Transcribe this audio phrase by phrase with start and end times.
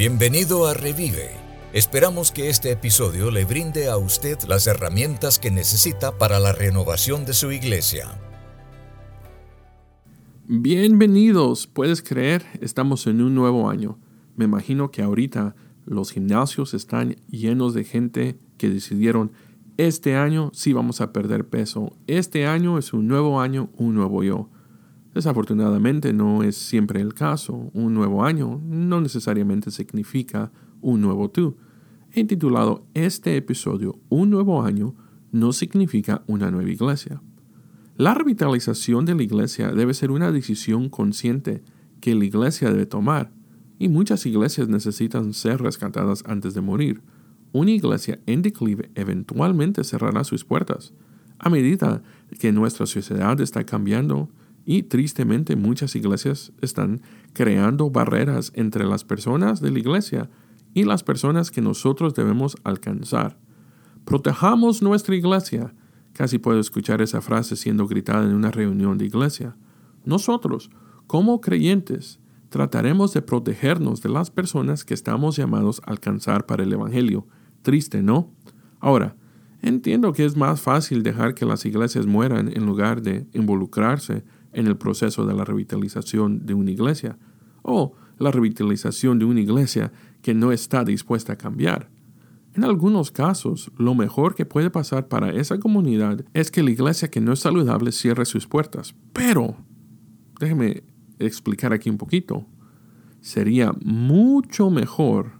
[0.00, 1.28] Bienvenido a Revive.
[1.74, 7.26] Esperamos que este episodio le brinde a usted las herramientas que necesita para la renovación
[7.26, 8.18] de su iglesia.
[10.48, 13.98] Bienvenidos, puedes creer, estamos en un nuevo año.
[14.36, 19.32] Me imagino que ahorita los gimnasios están llenos de gente que decidieron,
[19.76, 24.22] este año sí vamos a perder peso, este año es un nuevo año, un nuevo
[24.22, 24.48] yo.
[25.14, 27.70] Desafortunadamente no es siempre el caso.
[27.74, 31.56] Un nuevo año no necesariamente significa un nuevo tú.
[32.12, 34.94] He titulado este episodio Un nuevo año
[35.32, 37.22] no significa una nueva iglesia.
[37.96, 41.62] La revitalización de la iglesia debe ser una decisión consciente
[42.00, 43.30] que la iglesia debe tomar,
[43.78, 47.02] y muchas iglesias necesitan ser rescatadas antes de morir.
[47.52, 50.94] Una iglesia en declive eventualmente cerrará sus puertas.
[51.38, 52.02] A medida
[52.38, 54.30] que nuestra sociedad está cambiando,
[54.70, 57.00] y tristemente muchas iglesias están
[57.32, 60.30] creando barreras entre las personas de la iglesia
[60.74, 63.36] y las personas que nosotros debemos alcanzar.
[64.04, 65.74] Protejamos nuestra iglesia.
[66.12, 69.56] Casi puedo escuchar esa frase siendo gritada en una reunión de iglesia.
[70.04, 70.70] Nosotros,
[71.08, 76.72] como creyentes, trataremos de protegernos de las personas que estamos llamados a alcanzar para el
[76.72, 77.26] Evangelio.
[77.62, 78.30] Triste, ¿no?
[78.78, 79.16] Ahora,
[79.62, 84.66] entiendo que es más fácil dejar que las iglesias mueran en lugar de involucrarse en
[84.66, 87.18] el proceso de la revitalización de una iglesia,
[87.62, 89.92] o la revitalización de una iglesia
[90.22, 91.90] que no está dispuesta a cambiar.
[92.54, 97.08] En algunos casos, lo mejor que puede pasar para esa comunidad es que la iglesia
[97.08, 98.94] que no es saludable cierre sus puertas.
[99.12, 99.56] Pero,
[100.40, 100.82] déjeme
[101.18, 102.46] explicar aquí un poquito,
[103.20, 105.32] sería mucho mejor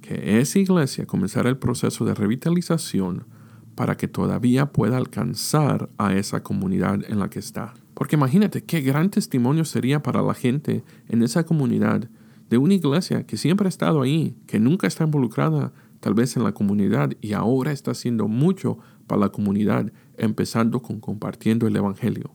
[0.00, 3.26] que esa iglesia comenzara el proceso de revitalización
[3.74, 7.74] para que todavía pueda alcanzar a esa comunidad en la que está.
[7.94, 12.08] Porque imagínate qué gran testimonio sería para la gente en esa comunidad
[12.50, 16.44] de una iglesia que siempre ha estado ahí, que nunca está involucrada tal vez en
[16.44, 22.34] la comunidad y ahora está haciendo mucho para la comunidad, empezando con compartiendo el Evangelio.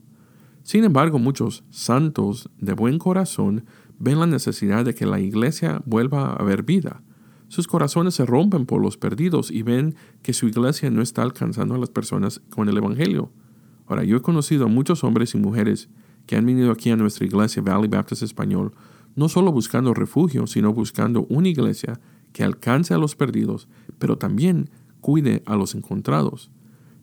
[0.62, 3.64] Sin embargo, muchos santos de buen corazón
[3.98, 7.02] ven la necesidad de que la iglesia vuelva a haber vida.
[7.48, 11.74] Sus corazones se rompen por los perdidos y ven que su iglesia no está alcanzando
[11.74, 13.30] a las personas con el Evangelio.
[13.90, 15.88] Ahora, yo he conocido a muchos hombres y mujeres
[16.26, 18.72] que han venido aquí a nuestra iglesia Valley Baptist Español,
[19.16, 21.98] no solo buscando refugio, sino buscando una iglesia
[22.32, 23.66] que alcance a los perdidos,
[23.98, 24.70] pero también
[25.00, 26.52] cuide a los encontrados.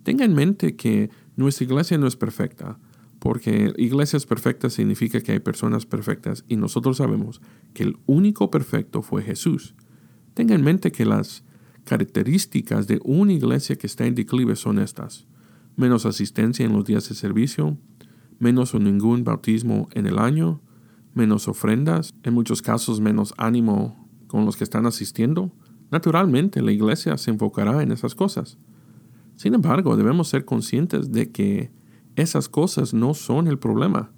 [0.04, 2.80] Tenga en mente que nuestra iglesia no es perfecta,
[3.20, 7.42] porque iglesias perfectas significa que hay personas perfectas y nosotros sabemos
[7.74, 9.76] que el único perfecto fue Jesús.
[10.36, 11.44] Tenga en mente que las
[11.84, 15.28] características de una iglesia que está en declive son estas
[15.78, 17.78] menos asistencia en los días de servicio,
[18.40, 20.60] menos o ningún bautismo en el año,
[21.14, 25.52] menos ofrendas, en muchos casos menos ánimo con los que están asistiendo.
[25.90, 28.58] Naturalmente, la iglesia se enfocará en esas cosas.
[29.36, 31.72] Sin embargo, debemos ser conscientes de que
[32.16, 34.12] esas cosas no son el problema.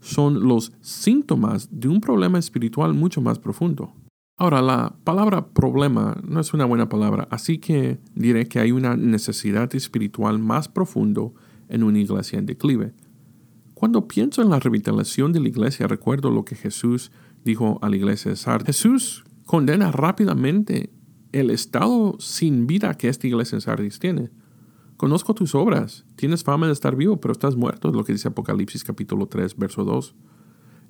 [0.00, 3.92] Son los síntomas de un problema espiritual mucho más profundo.
[4.36, 8.96] Ahora, la palabra problema no es una buena palabra, así que diré que hay una
[8.96, 11.34] necesidad espiritual más profundo
[11.68, 12.94] en una iglesia en declive.
[13.74, 17.12] Cuando pienso en la revitalización de la iglesia, recuerdo lo que Jesús
[17.44, 18.66] dijo a la iglesia de Sardis.
[18.66, 20.90] Jesús condena rápidamente
[21.30, 24.30] el estado sin vida que esta iglesia en Sardis tiene.
[24.96, 28.28] Conozco tus obras, tienes fama de estar vivo, pero estás muerto, es lo que dice
[28.28, 30.14] Apocalipsis capítulo 3, verso 2.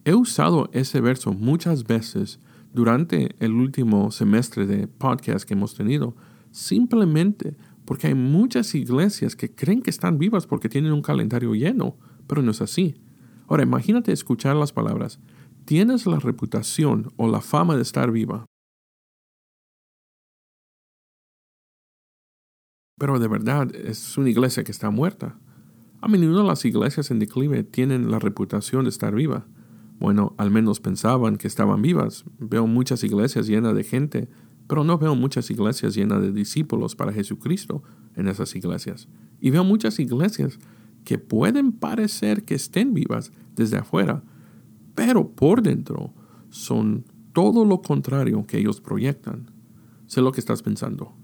[0.07, 2.39] He usado ese verso muchas veces
[2.75, 6.17] durante el último semestre de podcast que hemos tenido,
[6.51, 11.97] simplemente porque hay muchas iglesias que creen que están vivas porque tienen un calendario lleno,
[12.27, 12.97] pero no es así.
[13.47, 15.21] Ahora imagínate escuchar las palabras,
[15.65, 18.45] tienes la reputación o la fama de estar viva.
[22.99, 25.39] Pero de verdad es una iglesia que está muerta.
[26.01, 29.47] A menudo las iglesias en declive tienen la reputación de estar viva.
[29.99, 32.25] Bueno, al menos pensaban que estaban vivas.
[32.39, 34.29] Veo muchas iglesias llenas de gente,
[34.67, 37.83] pero no veo muchas iglesias llenas de discípulos para Jesucristo
[38.17, 39.09] en esas iglesias.
[39.41, 40.59] Y veo muchas iglesias
[41.05, 44.23] que pueden parecer que estén vivas desde afuera,
[44.95, 46.15] pero por dentro
[46.49, 49.51] son todo lo contrario que ellos proyectan.
[50.07, 51.15] Sé lo que estás pensando.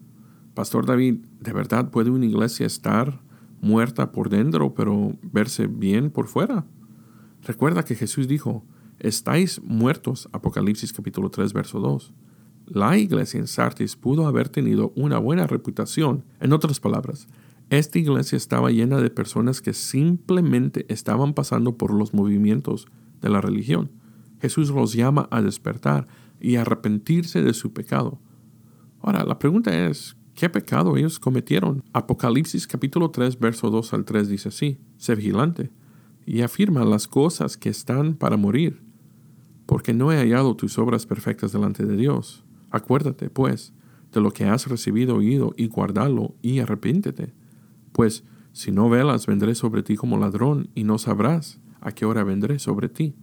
[0.54, 3.20] Pastor David, ¿de verdad puede una iglesia estar
[3.60, 6.66] muerta por dentro, pero verse bien por fuera?
[7.42, 8.64] Recuerda que Jesús dijo,
[8.98, 12.12] estáis muertos, Apocalipsis capítulo 3, verso 2.
[12.66, 16.24] La iglesia en Sardis pudo haber tenido una buena reputación.
[16.40, 17.28] En otras palabras,
[17.70, 22.86] esta iglesia estaba llena de personas que simplemente estaban pasando por los movimientos
[23.22, 23.90] de la religión.
[24.40, 26.06] Jesús los llama a despertar.
[26.42, 28.18] y arrepentirse de su pecado.
[29.02, 31.84] Ahora, la pregunta es, ¿qué pecado ellos cometieron?
[31.92, 35.70] Apocalipsis capítulo 3, verso 2 al 3 dice así, sé vigilante
[36.30, 38.80] y afirma las cosas que están para morir,
[39.66, 42.44] porque no he hallado tus obras perfectas delante de Dios.
[42.70, 43.72] Acuérdate, pues,
[44.12, 47.34] de lo que has recibido oído y guardalo y arrepíntete.
[47.90, 48.22] Pues,
[48.52, 52.60] si no velas, vendré sobre ti como ladrón y no sabrás a qué hora vendré
[52.60, 53.16] sobre ti.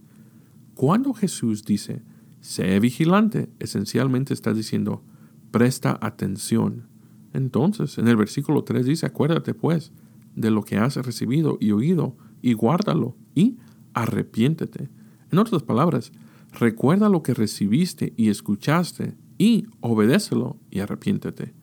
[0.74, 2.02] Cuando Jesús dice,
[2.42, 5.02] sé vigilante, esencialmente está diciendo,
[5.50, 6.88] presta atención.
[7.32, 9.92] Entonces, en el versículo 3 dice, acuérdate pues
[10.36, 13.58] de lo que has recibido y oído, y guárdalo, y
[13.94, 14.88] arrepiéntete.
[15.30, 16.12] En otras palabras,
[16.52, 21.54] recuerda lo que recibiste y escuchaste, y obedécelo y arrepiéntete.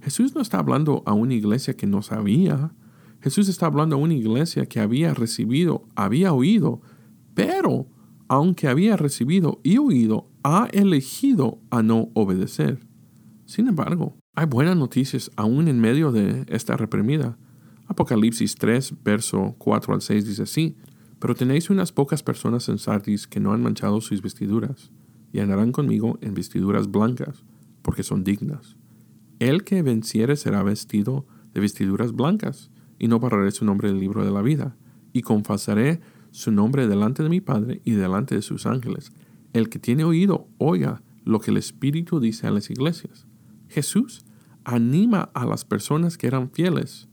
[0.00, 2.72] Jesús no está hablando a una iglesia que no sabía.
[3.20, 6.80] Jesús está hablando a una iglesia que había recibido, había oído,
[7.34, 7.86] pero
[8.26, 12.80] aunque había recibido y oído, ha elegido a no obedecer.
[13.44, 17.38] Sin embargo, hay buenas noticias aún en medio de esta reprimida.
[17.92, 20.76] Apocalipsis 3, verso 4 al 6 dice así,
[21.18, 24.90] pero tenéis unas pocas personas en Sardis que no han manchado sus vestiduras,
[25.30, 27.44] y andarán conmigo en vestiduras blancas,
[27.82, 28.76] porque son dignas.
[29.40, 34.24] El que venciere será vestido de vestiduras blancas, y no barraré su nombre del libro
[34.24, 34.74] de la vida,
[35.12, 36.00] y confesaré
[36.30, 39.12] su nombre delante de mi Padre y delante de sus ángeles.
[39.52, 43.26] El que tiene oído, oiga lo que el Espíritu dice a las iglesias.
[43.68, 44.24] Jesús
[44.64, 47.08] anima a las personas que eran fieles.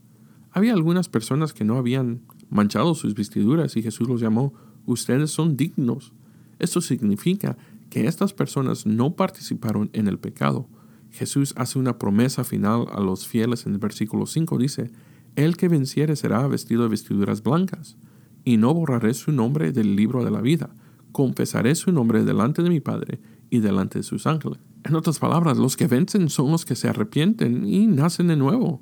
[0.52, 4.52] Había algunas personas que no habían manchado sus vestiduras y Jesús los llamó,
[4.86, 6.12] ustedes son dignos.
[6.58, 7.56] Esto significa
[7.88, 10.68] que estas personas no participaron en el pecado.
[11.10, 14.58] Jesús hace una promesa final a los fieles en el versículo 5.
[14.58, 14.90] Dice,
[15.36, 17.96] El que venciere será vestido de vestiduras blancas,
[18.44, 20.70] y no borraré su nombre del libro de la vida.
[21.12, 23.20] Confesaré su nombre delante de mi Padre
[23.50, 24.60] y delante de sus ángeles.
[24.84, 28.80] En otras palabras, los que vencen son los que se arrepienten y nacen de nuevo.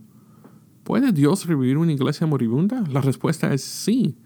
[0.89, 2.83] ¿Puede Dios revivir una iglesia moribunda?
[2.91, 4.17] La respuesta es sí.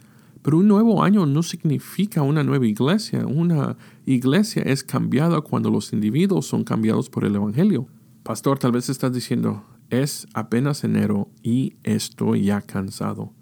[0.42, 3.26] Pero un nuevo año no significa una nueva iglesia.
[3.26, 3.76] Una
[4.06, 7.88] iglesia es cambiada cuando los individuos son cambiados por el Evangelio.
[8.22, 13.32] Pastor, tal vez estás diciendo, es apenas enero y estoy ya cansado.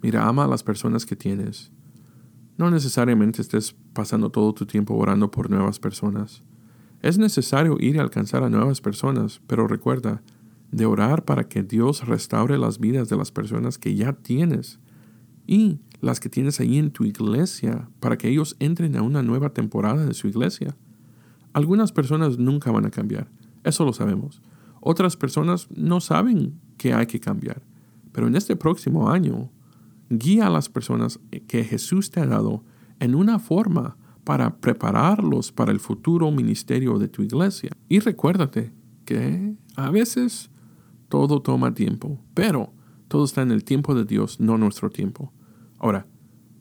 [0.00, 1.70] Mira, ama a las personas que tienes.
[2.56, 6.42] No necesariamente estés pasando todo tu tiempo orando por nuevas personas.
[7.02, 10.22] Es necesario ir a alcanzar a nuevas personas, pero recuerda
[10.70, 14.78] de orar para que Dios restaure las vidas de las personas que ya tienes
[15.46, 19.50] y las que tienes ahí en tu iglesia para que ellos entren a una nueva
[19.50, 20.76] temporada de su iglesia.
[21.52, 23.28] Algunas personas nunca van a cambiar,
[23.64, 24.42] eso lo sabemos.
[24.80, 27.62] Otras personas no saben que hay que cambiar,
[28.12, 29.50] pero en este próximo año,
[30.10, 31.18] guía a las personas
[31.48, 32.62] que Jesús te ha dado
[33.00, 37.70] en una forma para prepararlos para el futuro ministerio de tu iglesia.
[37.88, 38.72] Y recuérdate
[39.04, 40.50] que a veces
[41.08, 42.72] todo toma tiempo, pero
[43.08, 45.32] todo está en el tiempo de Dios, no nuestro tiempo.
[45.78, 46.06] Ahora,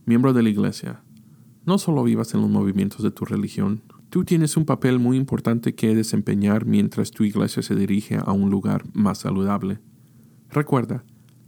[0.05, 1.01] miembro de la iglesia,
[1.65, 5.73] no solo vivas en los movimientos de tu religión, tú tienes un papel muy importante
[5.73, 9.79] que desempeñar mientras tu iglesia se dirige a un lugar más saludable.
[10.49, 11.03] Recuerda,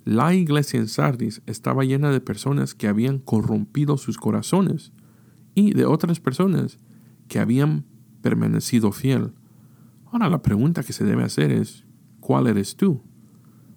[0.06, 4.92] la iglesia en Sardis estaba llena de personas que habían corrompido sus corazones
[5.54, 6.80] y de otras personas
[7.28, 7.86] que habían
[8.22, 9.34] permanecido fiel.
[10.06, 11.87] Ahora la pregunta que se debe hacer es,
[12.28, 13.00] ¿cuál eres tú?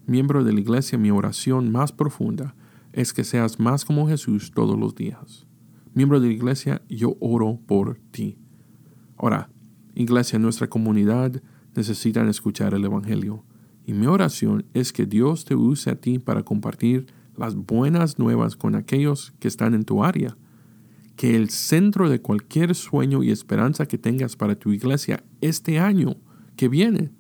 [0.09, 2.57] Miembro de la iglesia, mi oración más profunda
[2.93, 5.47] es que seas más como Jesús todos los días.
[5.95, 8.39] Miembro de la iglesia, yo oro por ti.
[9.17, 9.51] Ahora,
[9.95, 11.41] iglesia, nuestra comunidad
[11.77, 13.45] necesitan escuchar el Evangelio.
[13.87, 18.57] Y mi oración es que Dios te use a ti para compartir las buenas nuevas
[18.57, 20.37] con aquellos que están en tu área
[21.15, 26.17] que el centro de cualquier sueño y esperanza que tengas para tu iglesia este año
[26.57, 27.13] que viene,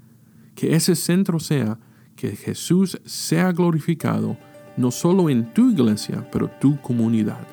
[0.54, 1.78] que ese centro sea
[2.16, 4.36] que Jesús sea glorificado
[4.76, 7.46] no solo en tu iglesia, pero tu comunidad.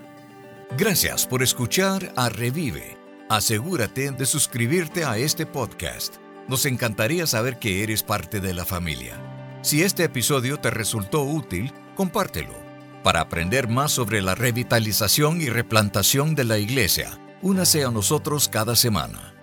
[0.78, 2.98] Gracias por escuchar a Revive.
[3.30, 6.16] Asegúrate de suscribirte a este podcast.
[6.48, 9.16] Nos encantaría saber que eres parte de la familia.
[9.62, 12.68] Si este episodio te resultó útil, compártelo
[13.08, 18.76] para aprender más sobre la revitalización y replantación de la iglesia, únase a nosotros cada
[18.76, 19.37] semana.